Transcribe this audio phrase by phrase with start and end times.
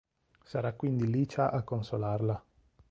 [0.43, 2.43] Sarà quindi Licia a consolarla.